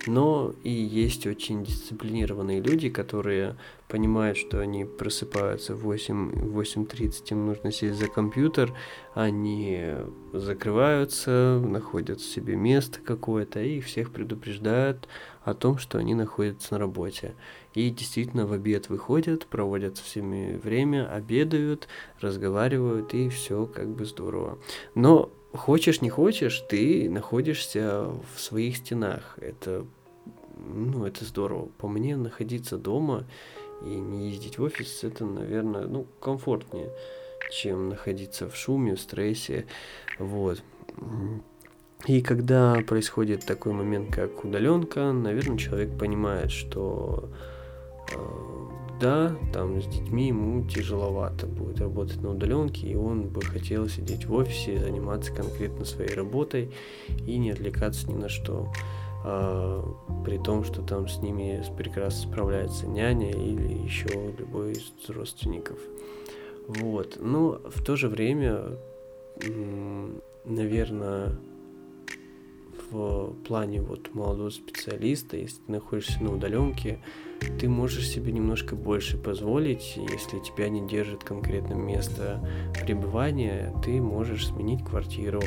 Но 0.06 0.52
и 0.62 0.70
есть 0.70 1.26
очень 1.26 1.64
дисциплинированные 1.64 2.60
люди, 2.60 2.88
которые 2.88 3.56
понимают, 3.92 4.38
что 4.38 4.58
они 4.58 4.86
просыпаются 4.86 5.74
в 5.74 5.80
8, 5.80 6.48
8.30, 6.54 7.24
им 7.32 7.44
нужно 7.44 7.70
сесть 7.70 7.98
за 7.98 8.08
компьютер, 8.08 8.72
они 9.12 9.96
закрываются, 10.32 11.60
находят 11.62 12.22
себе 12.22 12.56
место 12.56 13.00
какое-то 13.04 13.60
и 13.60 13.80
всех 13.80 14.10
предупреждают 14.10 15.08
о 15.44 15.52
том, 15.52 15.76
что 15.76 15.98
они 15.98 16.14
находятся 16.14 16.72
на 16.72 16.78
работе. 16.78 17.34
И 17.74 17.90
действительно 17.90 18.46
в 18.46 18.54
обед 18.54 18.88
выходят, 18.88 19.44
проводят 19.44 19.98
со 19.98 20.04
всеми 20.04 20.56
время, 20.56 21.06
обедают, 21.06 21.86
разговаривают, 22.18 23.12
и 23.12 23.28
все 23.28 23.66
как 23.66 23.90
бы 23.90 24.06
здорово. 24.06 24.58
Но 24.94 25.30
хочешь 25.52 26.00
не 26.00 26.08
хочешь, 26.08 26.64
ты 26.66 27.10
находишься 27.10 28.06
в 28.34 28.40
своих 28.40 28.78
стенах. 28.78 29.36
Это, 29.38 29.84
ну, 30.56 31.04
это 31.04 31.26
здорово. 31.26 31.68
По 31.76 31.88
мне, 31.88 32.16
находиться 32.16 32.78
дома 32.78 33.26
и 33.84 33.94
не 33.94 34.30
ездить 34.30 34.58
в 34.58 34.62
офис, 34.62 35.04
это, 35.04 35.24
наверное, 35.24 35.86
ну, 35.86 36.06
комфортнее, 36.20 36.90
чем 37.50 37.88
находиться 37.88 38.48
в 38.48 38.56
шуме, 38.56 38.94
в 38.94 39.00
стрессе. 39.00 39.66
Вот. 40.18 40.62
И 42.06 42.20
когда 42.20 42.82
происходит 42.86 43.46
такой 43.46 43.72
момент, 43.72 44.12
как 44.12 44.44
удаленка, 44.44 45.12
наверное, 45.12 45.56
человек 45.56 45.96
понимает, 45.96 46.50
что 46.50 47.28
э, 48.12 48.16
да, 49.00 49.36
там 49.52 49.80
с 49.80 49.86
детьми 49.86 50.28
ему 50.28 50.64
тяжеловато 50.66 51.46
будет 51.46 51.80
работать 51.80 52.20
на 52.22 52.30
удаленке, 52.30 52.88
и 52.88 52.94
он 52.94 53.28
бы 53.28 53.42
хотел 53.42 53.88
сидеть 53.88 54.26
в 54.26 54.34
офисе, 54.34 54.78
заниматься 54.78 55.32
конкретно 55.32 55.84
своей 55.84 56.14
работой 56.14 56.72
и 57.26 57.36
не 57.38 57.50
отвлекаться 57.50 58.08
ни 58.08 58.14
на 58.14 58.28
что. 58.28 58.72
А, 59.24 59.84
при 60.24 60.38
том, 60.38 60.64
что 60.64 60.82
там 60.82 61.08
с 61.08 61.18
ними 61.18 61.62
прекрасно 61.76 62.30
справляется 62.30 62.86
няня 62.86 63.30
или 63.30 63.72
еще 63.72 64.08
любой 64.38 64.72
из 64.72 64.92
родственников. 65.08 65.78
Вот. 66.68 67.18
Но 67.20 67.60
в 67.64 67.82
то 67.82 67.96
же 67.96 68.08
время, 68.08 68.78
наверное, 70.44 71.38
в 72.90 73.34
плане 73.46 73.80
вот 73.80 74.14
молодого 74.14 74.50
специалиста, 74.50 75.36
если 75.36 75.56
ты 75.62 75.72
находишься 75.72 76.22
на 76.22 76.34
удаленке, 76.34 76.98
ты 77.58 77.68
можешь 77.68 78.08
себе 78.08 78.32
немножко 78.32 78.76
больше 78.76 79.16
позволить, 79.16 79.96
если 79.96 80.38
тебя 80.40 80.68
не 80.68 80.86
держит 80.86 81.24
конкретно 81.24 81.74
место 81.74 82.46
пребывания, 82.84 83.74
ты 83.84 84.00
можешь 84.00 84.46
сменить 84.46 84.84
квартиру, 84.84 85.42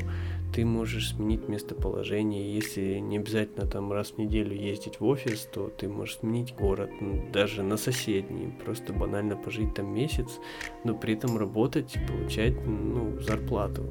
ты 0.56 0.64
можешь 0.64 1.10
сменить 1.10 1.50
местоположение. 1.50 2.56
Если 2.56 3.00
не 3.00 3.18
обязательно 3.18 3.68
там 3.68 3.92
раз 3.92 4.12
в 4.12 4.18
неделю 4.18 4.56
ездить 4.56 5.02
в 5.02 5.06
офис, 5.06 5.50
то 5.54 5.68
ты 5.68 5.90
можешь 5.90 6.20
сменить 6.20 6.56
город, 6.56 6.90
даже 7.34 7.62
на 7.62 7.76
соседний, 7.76 8.54
просто 8.64 8.94
банально 8.94 9.36
пожить 9.36 9.74
там 9.74 9.94
месяц, 9.94 10.40
но 10.86 10.96
при 10.96 11.16
этом 11.16 11.38
работать 11.38 11.98
получать 12.08 12.56
ну, 12.66 13.20
зарплату. 13.20 13.84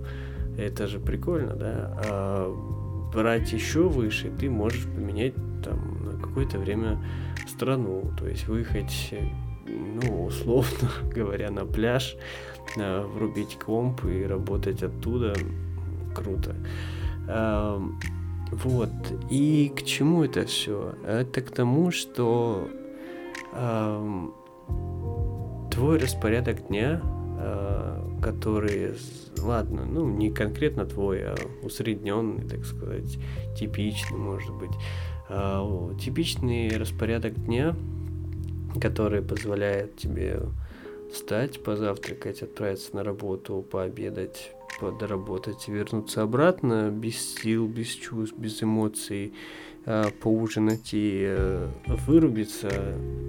Это 0.57 0.87
же 0.87 1.01
прикольно, 1.01 1.55
да? 1.55 2.03
А 2.07 3.11
брать 3.13 3.53
еще 3.53 3.83
выше, 3.83 4.31
ты 4.31 4.49
можешь 4.49 4.87
поменять 4.87 5.35
там 5.63 6.05
на 6.07 6.19
какое-то 6.19 6.59
время 6.59 6.99
страну, 7.47 8.11
то 8.19 8.27
есть 8.27 8.49
выехать, 8.49 9.15
ну, 9.67 10.25
условно 10.25 10.91
говоря, 11.15 11.51
на 11.51 11.67
пляж, 11.67 12.17
э, 12.79 13.03
врубить 13.03 13.59
комп 13.59 14.07
и 14.07 14.25
работать 14.25 14.83
оттуда. 14.83 15.35
Круто. 16.15 16.55
Вот. 18.53 18.91
И 19.31 19.73
к 19.75 19.83
чему 19.83 20.25
это 20.25 20.47
все? 20.47 20.95
Это 21.07 21.41
к 21.41 21.51
тому, 21.51 21.91
что 21.91 22.69
твой 25.71 25.99
распорядок 25.99 26.69
дня, 26.69 27.01
э, 27.41 28.21
который 28.23 28.95
ладно, 29.45 29.85
ну, 29.85 30.09
не 30.09 30.31
конкретно 30.31 30.87
твой, 30.87 31.25
а 31.25 31.35
усредненный, 31.63 32.49
так 32.49 32.65
сказать, 32.65 33.19
типичный, 33.57 34.19
может 34.19 34.55
быть. 34.55 34.71
А, 35.29 35.95
типичный 35.97 36.69
распорядок 36.77 37.35
дня, 37.45 37.77
который 38.81 39.23
позволяет 39.23 39.97
тебе 39.97 40.41
встать, 41.13 41.63
позавтракать, 41.63 42.43
отправиться 42.43 42.95
на 42.97 43.05
работу, 43.05 43.63
пообедать, 43.63 44.53
подработать, 44.81 45.69
вернуться 45.69 46.23
обратно 46.23 46.91
без 46.91 47.35
сил, 47.35 47.67
без 47.67 47.89
чувств, 47.89 48.37
без 48.37 48.63
эмоций, 48.63 49.35
а, 49.87 50.11
поужинать 50.23 50.91
и 50.93 51.25
э, 51.27 51.69
вырубиться, 52.07 52.71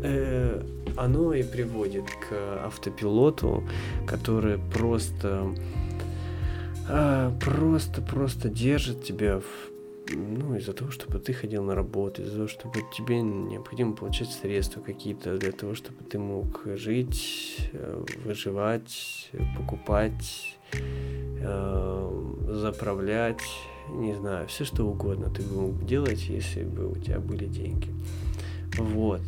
э, 0.04 0.64
оно 0.96 1.34
и 1.34 1.44
приводит 1.44 2.06
к 2.10 2.66
автопилоту, 2.66 3.64
который 4.08 4.60
просто 4.74 5.54
просто-просто 7.44 8.48
держит 8.48 9.04
тебя 9.04 9.40
в 9.40 9.76
ну, 10.14 10.56
из-за 10.56 10.74
того, 10.74 10.92
чтобы 10.92 11.20
ты 11.20 11.34
ходил 11.34 11.64
на 11.64 11.76
работу, 11.76 12.22
из-за 12.22 12.36
того, 12.36 12.48
чтобы 12.48 12.74
тебе 12.96 13.22
необходимо 13.22 13.94
получать 13.94 14.30
средства 14.30 14.82
какие-то 14.82 15.38
для 15.38 15.52
того, 15.52 15.74
чтобы 15.74 16.04
ты 16.04 16.20
мог 16.20 16.62
жить, 16.76 17.70
э, 17.74 18.04
выживать, 18.24 19.32
покупать, 19.58 20.58
э, 20.74 20.78
заправлять, 22.48 23.42
не 23.90 24.14
знаю, 24.14 24.48
все 24.48 24.66
что 24.66 24.86
угодно 24.86 25.30
ты 25.30 25.42
бы 25.44 25.62
мог 25.62 25.86
делать, 25.86 26.28
если 26.28 26.64
бы 26.64 26.90
у 26.90 26.96
тебя 26.96 27.20
были 27.20 27.46
деньги. 27.46 27.90
Вот. 28.78 29.22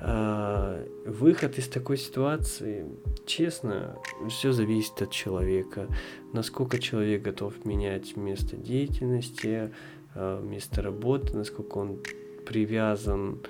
А, 0.00 0.84
выход 1.06 1.58
из 1.58 1.68
такой 1.68 1.96
ситуации, 1.96 2.86
честно, 3.26 3.96
все 4.28 4.52
зависит 4.52 5.00
от 5.00 5.10
человека. 5.10 5.88
Насколько 6.32 6.78
человек 6.78 7.22
готов 7.22 7.64
менять 7.64 8.16
место 8.16 8.56
деятельности, 8.56 9.72
а, 10.14 10.42
место 10.42 10.82
работы, 10.82 11.36
насколько 11.36 11.78
он 11.78 12.00
привязан 12.44 13.40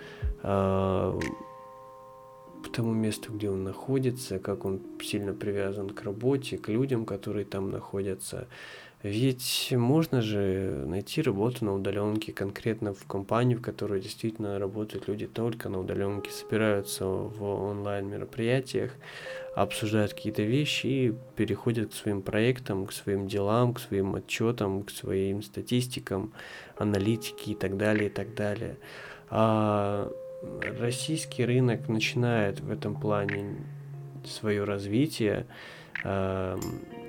к 0.43 1.21
тому 2.75 2.93
месту, 2.93 3.33
где 3.33 3.51
он 3.51 3.65
находится, 3.65 4.39
как 4.39 4.65
он 4.65 4.81
сильно 5.03 5.33
привязан 5.33 5.91
к 5.91 6.03
работе, 6.03 6.59
к 6.59 6.69
людям, 6.69 7.07
которые 7.07 7.45
там 7.45 7.71
находятся. 7.71 8.49
Ведь 9.05 9.69
можно 9.77 10.23
же 10.23 10.85
найти 10.87 11.21
работу 11.21 11.67
на 11.67 11.75
удаленке 11.75 12.33
конкретно 12.33 12.95
в 12.95 13.05
компании, 13.07 13.55
в 13.55 13.61
которой 13.61 14.01
действительно 14.01 14.59
работают 14.59 15.09
люди 15.09 15.27
только 15.27 15.69
на 15.69 15.79
удаленке, 15.79 16.31
собираются 16.31 17.05
в 17.05 17.45
онлайн 17.45 18.09
мероприятиях, 18.09 18.93
обсуждают 19.55 20.15
какие-то 20.15 20.43
вещи 20.43 20.87
и 20.87 21.15
переходят 21.37 21.91
к 21.91 21.95
своим 21.95 22.23
проектам, 22.23 22.87
к 22.87 22.93
своим 22.93 23.29
делам, 23.29 23.75
к 23.75 23.81
своим 23.81 24.15
отчетам, 24.15 24.83
к 24.83 24.91
своим 24.91 25.43
статистикам, 25.43 26.33
аналитике 26.79 27.53
и 27.53 27.55
так 27.55 27.77
далее, 27.77 28.07
и 28.07 28.11
так 28.11 28.35
далее. 28.35 28.79
А 29.29 30.11
российский 30.79 31.45
рынок 31.45 31.89
начинает 31.89 32.61
в 32.61 32.71
этом 32.71 32.95
плане 32.95 33.57
свое 34.25 34.65
развитие. 34.65 35.47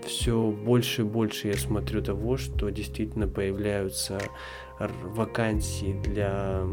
Все 0.06 0.51
больше 0.51 1.01
и 1.01 1.06
больше 1.06 1.48
я 1.48 1.56
смотрю 1.56 2.01
того, 2.01 2.38
что 2.38 2.70
действительно 2.70 3.27
появляются 3.27 4.20
вакансии 4.80 6.00
для 6.04 6.63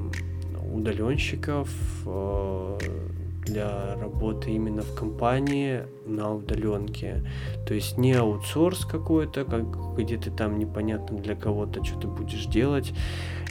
удаленщиков, 0.73 1.69
э, 2.07 2.79
для 3.43 3.97
работы 3.97 4.51
именно 4.53 4.83
в 4.83 4.95
компании 4.95 5.83
на 6.07 6.35
удаленке. 6.35 7.25
То 7.67 7.75
есть 7.75 7.99
не 7.99 8.13
аутсорс 8.15 8.85
какой-то, 8.85 9.45
как, 9.45 9.97
где 9.97 10.17
ты 10.17 10.31
там 10.31 10.59
непонятно 10.59 11.19
для 11.19 11.35
кого-то 11.35 11.85
что-то 11.85 12.09
будешь 12.09 12.47
делать, 12.47 12.93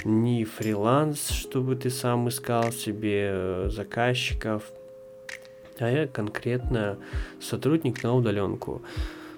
не 0.03 0.45
фриланс, 0.45 1.30
чтобы 1.30 1.75
ты 1.75 1.89
сам 1.89 2.30
искал 2.30 2.71
себе 2.71 3.30
э, 3.32 3.69
заказчиков, 3.71 4.71
а 5.80 5.89
я 5.89 6.08
конкретно 6.08 6.97
сотрудник 7.39 8.04
на 8.04 8.15
удаленку. 8.15 8.82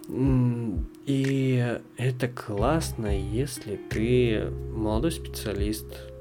И 0.09 1.79
это 1.97 2.27
классно, 2.27 3.17
если 3.17 3.79
ты 3.89 4.49
молодой 4.73 5.11
специалист. 5.11 6.12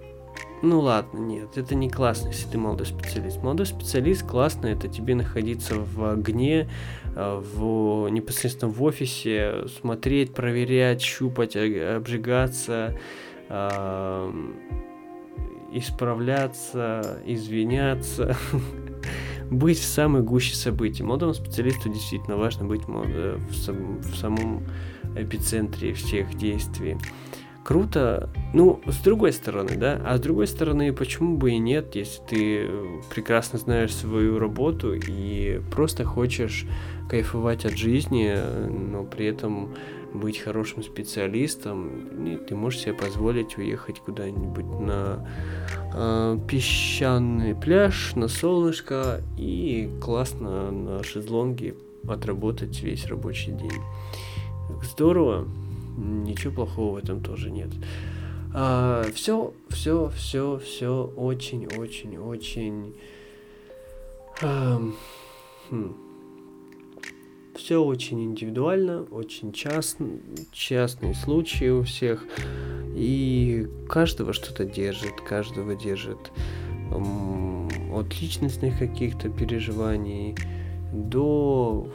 Ну 0.62 0.79
ладно, 0.79 1.18
нет, 1.18 1.59
это 1.59 1.75
не 1.75 1.90
классно, 1.90 2.29
если 2.29 2.48
ты 2.48 2.57
молодой 2.57 2.87
специалист. 2.87 3.42
Молодой 3.42 3.66
специалист 3.66 4.25
классно, 4.25 4.66
это 4.66 4.87
тебе 4.87 5.16
находиться 5.16 5.75
в 5.75 6.12
огне, 6.12 6.70
э, 7.16 7.42
в, 7.57 8.09
непосредственно 8.09 8.70
в 8.70 8.81
офисе, 8.83 9.66
смотреть, 9.81 10.35
проверять, 10.35 11.03
щупать, 11.03 11.57
обжигаться, 11.57 12.96
э, 13.48 14.33
исправляться, 15.72 17.18
извиняться. 17.27 18.37
быть 19.53 19.79
в 19.79 19.85
самой 19.85 20.22
гуще 20.22 20.55
событий. 20.55 21.03
Молодому 21.03 21.35
специалисту 21.35 21.88
действительно 21.88 22.37
важно 22.37 22.64
быть 22.66 22.83
э, 22.88 23.38
в 23.38 24.16
самом 24.16 24.64
эпицентре 25.16 25.92
всех 25.92 26.35
действий. 26.35 26.96
Круто, 27.64 28.29
ну, 28.53 28.81
с 28.87 28.98
другой 28.98 29.33
стороны, 29.33 29.77
да, 29.77 30.01
а 30.05 30.16
с 30.16 30.20
другой 30.20 30.48
стороны, 30.48 30.92
почему 30.92 31.37
бы 31.37 31.53
и 31.53 31.59
нет, 31.59 31.94
если 31.94 32.20
ты 32.29 32.70
прекрасно 33.14 33.59
знаешь 33.59 33.94
свою 33.94 34.40
работу 34.40 34.94
и 34.94 35.61
просто 35.70 36.05
хочешь 36.05 36.66
кайфовать 37.09 37.64
от 37.64 37.77
жизни, 37.77 38.37
но 38.68 39.05
при 39.05 39.27
этом 39.27 39.75
быть 40.12 40.38
хорошим 40.38 40.83
специалистом, 40.83 42.27
и 42.27 42.37
ты 42.37 42.55
можешь 42.55 42.81
себе 42.81 42.94
позволить 42.94 43.57
уехать 43.57 44.01
куда-нибудь 44.01 44.81
на 44.81 45.29
э, 45.94 46.38
песчаный 46.48 47.55
пляж, 47.55 48.14
на 48.16 48.29
солнышко 48.29 49.22
и 49.38 49.88
классно 50.03 50.70
на 50.70 51.03
шезлонге 51.03 51.77
отработать 52.09 52.83
весь 52.83 53.07
рабочий 53.07 53.53
день. 53.53 53.81
Здорово, 54.83 55.46
ничего 55.97 56.53
плохого 56.53 56.95
в 56.95 56.97
этом 56.97 57.23
тоже 57.23 57.51
нет. 57.51 57.71
А, 58.55 59.05
все, 59.15 59.53
все, 59.69 60.11
все, 60.17 60.59
все 60.59 61.13
очень, 61.17 61.67
очень, 61.67 62.19
очень. 62.19 62.95
А, 64.43 64.81
хм 65.71 65.95
все 67.55 67.83
очень 67.83 68.25
индивидуально, 68.25 69.03
очень 69.11 69.53
частно, 69.53 70.09
частные 70.53 71.15
случаи 71.15 71.69
у 71.69 71.83
всех. 71.83 72.25
И 72.95 73.69
каждого 73.89 74.33
что-то 74.33 74.65
держит, 74.65 75.21
каждого 75.21 75.75
держит 75.75 76.33
от 76.91 78.21
личностных 78.21 78.79
каких-то 78.79 79.29
переживаний 79.29 80.35
до 80.93 81.87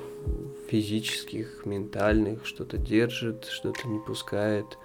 физических, 0.69 1.65
ментальных, 1.65 2.45
что-то 2.45 2.77
держит, 2.77 3.45
что-то 3.45 3.87
не 3.87 3.99
пускает. 3.99 4.77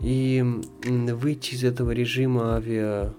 И 0.00 0.44
выйти 0.84 1.54
из 1.54 1.64
этого 1.64 1.90
режима 1.90 2.56
авиа, 2.56 3.14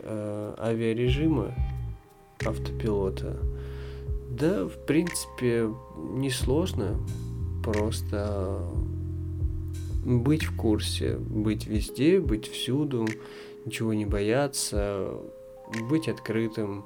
э, 0.00 0.54
авиарежима 0.58 1.54
автопилота– 2.44 3.36
да, 4.38 4.64
в 4.66 4.76
принципе, 4.86 5.70
несложно. 5.96 6.96
Просто 7.62 8.60
быть 10.04 10.44
в 10.44 10.56
курсе, 10.56 11.16
быть 11.16 11.66
везде, 11.66 12.20
быть 12.20 12.50
всюду, 12.50 13.06
ничего 13.64 13.94
не 13.94 14.04
бояться, 14.04 15.12
быть 15.88 16.08
открытым, 16.08 16.84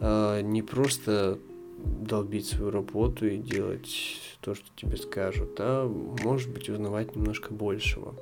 а 0.00 0.40
не 0.40 0.62
просто 0.62 1.38
долбить 1.84 2.46
свою 2.46 2.70
работу 2.70 3.26
и 3.26 3.38
делать 3.38 4.20
то, 4.40 4.54
что 4.54 4.66
тебе 4.76 4.96
скажут, 4.96 5.56
а 5.58 5.88
может 6.22 6.50
быть 6.50 6.68
узнавать 6.68 7.14
немножко 7.16 7.52
большего. 7.52 8.14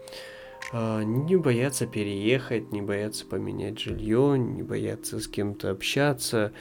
А, 0.72 1.02
не 1.02 1.36
бояться 1.36 1.86
переехать, 1.86 2.72
не 2.72 2.82
бояться 2.82 3.24
поменять 3.26 3.78
жилье, 3.78 4.36
не 4.38 4.62
бояться 4.62 5.20
с 5.20 5.28
кем-то 5.28 5.70
общаться 5.70 6.52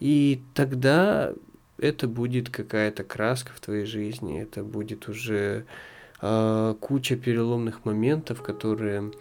и 0.00 0.42
тогда 0.54 1.32
это 1.78 2.08
будет 2.08 2.50
какая-то 2.50 3.04
краска 3.04 3.52
в 3.54 3.60
твоей 3.60 3.86
жизни, 3.86 4.40
это 4.40 4.62
будет 4.62 5.08
уже 5.08 5.66
э, 6.20 6.74
куча 6.80 7.16
переломных 7.16 7.84
моментов, 7.84 8.42
которые 8.42 9.12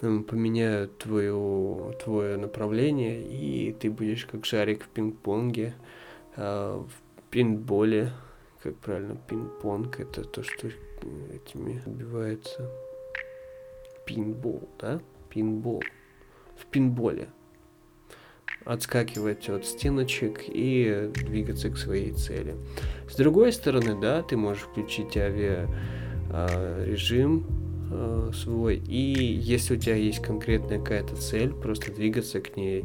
поменяют 0.00 0.98
твое, 0.98 1.94
твое 2.04 2.36
направление, 2.36 3.22
и 3.22 3.72
ты 3.72 3.90
будешь 3.90 4.26
как 4.26 4.44
шарик 4.44 4.84
в 4.84 4.88
пинг-понге, 4.88 5.74
в 6.38 6.88
пинболе, 7.30 8.12
как 8.62 8.76
правильно, 8.76 9.16
пинг-понг, 9.28 9.98
это 10.00 10.22
то, 10.22 10.42
что 10.42 10.68
этими 11.32 11.82
отбивается. 11.84 12.70
Пинбол, 14.06 14.68
да? 14.78 15.00
Пинбол. 15.28 15.82
В 16.56 16.66
пинболе 16.66 17.28
отскакивать 18.64 19.48
от 19.48 19.64
стеночек 19.64 20.42
и 20.46 21.10
двигаться 21.14 21.70
к 21.70 21.78
своей 21.78 22.12
цели. 22.12 22.54
С 23.08 23.16
другой 23.16 23.52
стороны, 23.52 23.98
да, 23.98 24.22
ты 24.22 24.36
можешь 24.36 24.64
включить 24.64 25.16
авиа 25.16 25.68
а, 26.30 26.84
режим 26.84 27.46
а, 27.90 28.30
свой, 28.32 28.76
и 28.76 28.96
если 28.96 29.74
у 29.74 29.78
тебя 29.78 29.94
есть 29.94 30.20
конкретная 30.20 30.78
какая-то 30.78 31.16
цель, 31.16 31.52
просто 31.54 31.92
двигаться 31.92 32.40
к 32.40 32.56
ней, 32.56 32.84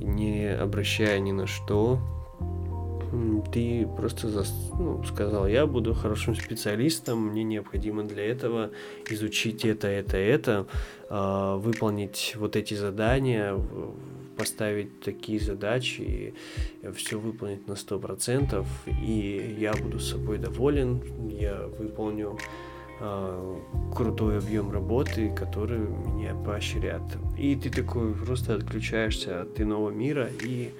не 0.00 0.48
обращая 0.48 1.18
ни 1.18 1.32
на 1.32 1.46
что, 1.46 2.00
ты 3.52 3.88
просто 3.96 4.28
зас... 4.28 4.52
ну, 4.78 5.02
сказал, 5.04 5.46
я 5.46 5.66
буду 5.66 5.94
хорошим 5.94 6.34
специалистом, 6.34 7.28
мне 7.28 7.44
необходимо 7.44 8.04
для 8.04 8.24
этого 8.24 8.70
изучить 9.10 9.64
это, 9.64 9.88
это, 9.88 10.16
это, 10.16 10.66
э, 11.08 11.56
выполнить 11.58 12.34
вот 12.36 12.56
эти 12.56 12.74
задания, 12.74 13.56
поставить 14.36 15.00
такие 15.00 15.40
задачи 15.40 16.00
и 16.82 16.90
все 16.94 17.18
выполнить 17.18 17.66
на 17.66 17.72
100%, 17.72 18.66
и 19.02 19.56
я 19.58 19.72
буду 19.72 19.98
с 19.98 20.10
собой 20.10 20.38
доволен, 20.38 21.02
я 21.30 21.66
выполню 21.78 22.38
э, 23.00 23.56
крутой 23.94 24.38
объем 24.38 24.70
работы, 24.70 25.30
который 25.34 25.78
меня 25.78 26.34
поощрят. 26.34 27.02
И 27.38 27.56
ты 27.56 27.70
такой 27.70 28.14
просто 28.14 28.54
отключаешься 28.54 29.42
от 29.42 29.60
иного 29.60 29.90
мира 29.90 30.28
и 30.42 30.72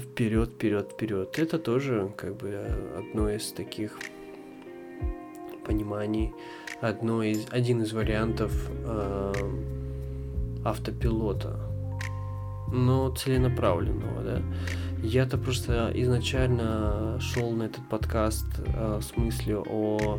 вперед, 0.00 0.50
вперед, 0.50 0.92
вперед. 0.92 1.38
Это 1.38 1.58
тоже 1.58 2.12
как 2.16 2.36
бы 2.36 2.66
одно 2.96 3.30
из 3.30 3.52
таких 3.52 3.98
пониманий, 5.64 6.32
одно 6.80 7.22
из, 7.22 7.46
один 7.50 7.82
из 7.82 7.92
вариантов 7.92 8.52
э, 8.84 9.32
автопилота, 10.64 11.58
но 12.72 13.14
целенаправленного, 13.14 14.22
да. 14.22 14.42
Я-то 15.02 15.36
просто 15.36 15.90
изначально 15.94 17.18
шел 17.20 17.50
на 17.50 17.64
этот 17.64 17.88
подкаст 17.88 18.46
э, 18.58 18.98
в 19.00 19.02
смысле 19.02 19.58
о 19.58 20.18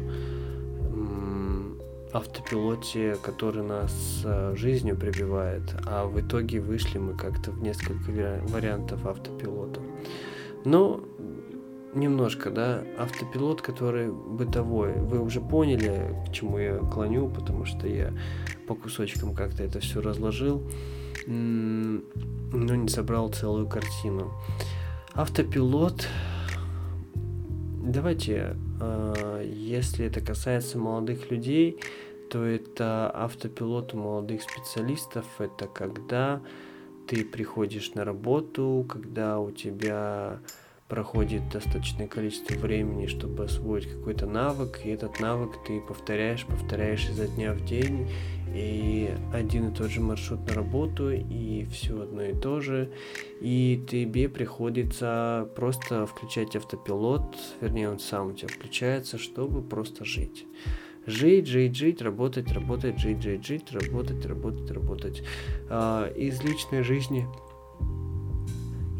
автопилоте, 2.15 3.17
который 3.21 3.63
нас 3.63 4.21
э, 4.23 4.53
жизнью 4.55 4.95
прибивает, 4.95 5.63
а 5.85 6.05
в 6.05 6.19
итоге 6.21 6.61
вышли 6.61 6.97
мы 6.97 7.13
как-то 7.13 7.51
в 7.51 7.61
несколько 7.61 8.09
вариантов 8.47 9.05
автопилота. 9.05 9.81
Но 10.63 11.03
немножко, 11.93 12.51
да, 12.51 12.83
автопилот, 12.97 13.61
который 13.61 14.11
бытовой. 14.11 14.93
Вы 14.93 15.19
уже 15.19 15.41
поняли, 15.41 16.15
к 16.27 16.31
чему 16.31 16.57
я 16.57 16.77
клоню, 16.77 17.29
потому 17.29 17.65
что 17.65 17.85
я 17.85 18.13
по 18.65 18.75
кусочкам 18.75 19.35
как-то 19.35 19.63
это 19.63 19.81
все 19.81 20.01
разложил, 20.01 20.63
но 21.27 22.01
не 22.75 22.87
собрал 22.87 23.29
целую 23.29 23.67
картину. 23.67 24.31
Автопилот, 25.13 26.07
давайте, 27.85 28.55
а, 28.79 29.41
если 29.43 30.05
это 30.05 30.21
касается 30.21 30.77
молодых 30.77 31.31
людей, 31.31 31.79
то 32.29 32.43
это 32.43 33.09
автопилот 33.11 33.93
молодых 33.93 34.41
специалистов, 34.41 35.25
это 35.39 35.67
когда 35.67 36.41
ты 37.07 37.23
приходишь 37.23 37.93
на 37.93 38.03
работу, 38.03 38.85
когда 38.89 39.39
у 39.39 39.51
тебя 39.51 40.39
проходит 40.87 41.49
достаточное 41.49 42.07
количество 42.07 42.55
времени, 42.55 43.07
чтобы 43.07 43.45
освоить 43.45 43.89
какой-то 43.89 44.27
навык, 44.27 44.81
и 44.83 44.89
этот 44.89 45.19
навык 45.19 45.51
ты 45.65 45.81
повторяешь, 45.81 46.45
повторяешь 46.45 47.07
изо 47.09 47.27
дня 47.27 47.53
в 47.53 47.63
день, 47.65 48.09
и 48.55 49.13
один 49.33 49.69
и 49.69 49.75
тот 49.75 49.91
же 49.91 49.99
маршрут 49.99 50.47
на 50.47 50.53
работу, 50.53 51.11
и 51.11 51.65
все 51.65 52.01
одно 52.01 52.23
и 52.23 52.33
то 52.33 52.61
же, 52.61 52.89
и 53.41 53.83
тебе 53.89 54.29
приходится 54.29 55.49
просто 55.55 56.05
включать 56.05 56.55
автопилот, 56.55 57.35
вернее 57.59 57.89
он 57.89 57.99
сам 57.99 58.27
у 58.27 58.33
тебя 58.33 58.47
включается, 58.47 59.17
чтобы 59.17 59.61
просто 59.61 60.05
жить. 60.05 60.45
Жить, 61.05 61.47
жить, 61.47 61.75
жить, 61.75 62.01
работать, 62.01 62.51
работать, 62.51 62.97
жить, 62.97 63.21
жить, 63.21 63.45
жить, 63.45 63.71
работать, 63.71 64.25
работать, 64.25 64.71
работать. 64.71 65.23
А, 65.69 66.07
из 66.07 66.41
личной 66.41 66.81
жизни 66.81 67.27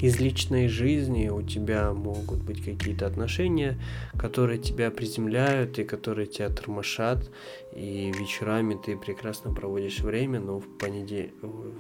из 0.05 0.19
личной 0.19 0.67
жизни 0.67 1.29
у 1.29 1.41
тебя 1.41 1.91
могут 1.91 2.39
быть 2.39 2.63
какие-то 2.63 3.07
отношения, 3.07 3.79
которые 4.19 4.59
тебя 4.59 4.91
приземляют 4.91 5.79
и 5.79 5.83
которые 5.83 6.27
тебя 6.27 6.49
тормошат, 6.49 7.31
и 7.73 8.11
вечерами 8.11 8.77
ты 8.85 8.97
прекрасно 8.97 9.51
проводишь 9.51 10.01
время, 10.01 10.39
но 10.39 10.59
в 10.59 10.77
понедельник, 10.77 11.33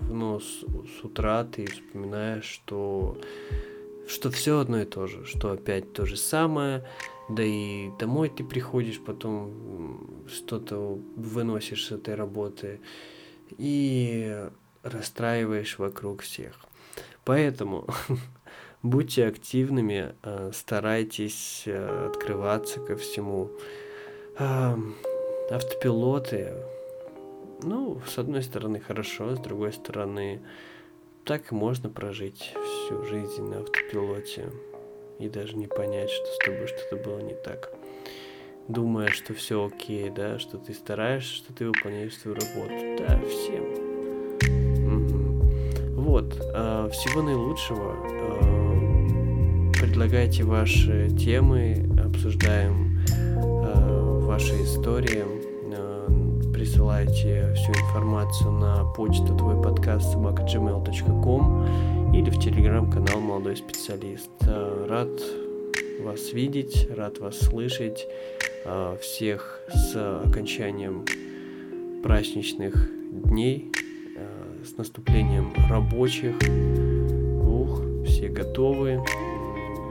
но 0.09 0.39
с, 0.39 0.63
с 0.99 1.03
утра 1.03 1.43
ты 1.43 1.67
вспоминаешь, 1.67 2.45
что 2.45 3.17
что 4.07 4.29
все 4.29 4.59
одно 4.59 4.81
и 4.81 4.85
то 4.85 5.07
же, 5.07 5.25
что 5.25 5.51
опять 5.51 5.93
то 5.93 6.05
же 6.05 6.15
самое, 6.15 6.83
да 7.29 7.43
и 7.43 7.89
домой 7.99 8.29
ты 8.29 8.43
приходишь, 8.43 8.99
потом 8.99 10.25
что-то 10.27 10.99
выносишь 11.15 11.85
с 11.85 11.91
этой 11.91 12.15
работы 12.15 12.81
и 13.57 14.47
расстраиваешь 14.83 15.79
вокруг 15.79 16.21
всех. 16.21 16.59
Поэтому 17.25 17.87
будьте 18.83 19.25
активными, 19.25 20.15
э, 20.23 20.51
старайтесь 20.53 21.63
э, 21.65 22.07
открываться 22.07 22.79
ко 22.79 22.95
всему. 22.95 23.51
Автопилоты, 25.49 26.53
ну, 27.63 28.01
с 28.05 28.17
одной 28.17 28.43
стороны 28.43 28.81
хорошо, 28.81 29.35
с 29.35 29.39
другой 29.39 29.71
стороны, 29.71 30.41
так 31.23 31.51
можно 31.51 31.89
прожить 31.89 32.53
всю 32.53 33.05
жизнь 33.05 33.43
на 33.43 33.59
автопилоте 33.59 34.51
и 35.19 35.29
даже 35.29 35.55
не 35.55 35.67
понять, 35.67 36.09
что 36.09 36.25
с 36.25 36.37
тобой 36.39 36.67
что-то 36.67 36.97
было 36.97 37.19
не 37.19 37.33
так. 37.33 37.71
Думая, 38.67 39.07
что 39.07 39.33
все 39.33 39.65
окей, 39.65 40.09
да, 40.09 40.37
что 40.37 40.57
ты 40.57 40.73
стараешься, 40.73 41.35
что 41.35 41.53
ты 41.53 41.65
выполняешь 41.67 42.17
свою 42.17 42.35
работу. 42.35 42.73
Да, 42.99 43.21
всем 43.21 43.84
вот, 46.15 46.31
э, 46.39 46.89
всего 46.93 47.21
наилучшего. 47.21 47.93
Э, 48.05 49.71
предлагайте 49.73 50.45
ваши 50.45 51.09
темы, 51.09 51.85
обсуждаем 52.01 53.01
э, 53.09 54.19
ваши 54.23 54.63
истории. 54.63 55.25
Присылайте 56.53 57.53
всю 57.55 57.73
информацию 57.73 58.51
на 58.51 58.85
почту 58.93 59.35
твой 59.35 59.61
подкаст 59.61 60.13
собака.gmail.com 60.13 62.15
или 62.15 62.29
в 62.29 62.39
телеграм-канал 62.39 63.19
Молодой 63.19 63.57
специалист. 63.57 64.29
Рад 64.87 65.09
вас 65.99 66.31
видеть, 66.31 66.87
рад 66.95 67.19
вас 67.19 67.39
слышать. 67.39 68.07
Всех 69.01 69.59
с 69.67 70.21
окончанием 70.25 71.03
праздничных 72.01 72.89
дней 73.11 73.73
с 74.65 74.77
наступлением 74.77 75.53
рабочих. 75.69 76.35
Ух, 77.47 77.81
все 78.05 78.29
готовы, 78.29 78.99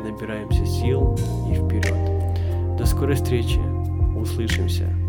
набираемся 0.03 0.67
сил 0.67 1.15
и 1.49 1.55
вперед. 1.55 2.77
До 2.77 2.85
скорой 2.85 3.15
встречи, 3.15 3.61
услышимся. 4.17 5.04